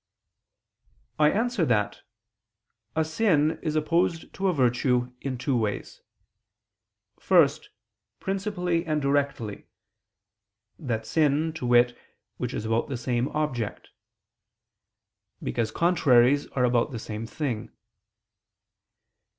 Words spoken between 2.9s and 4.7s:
A sin is opposed to a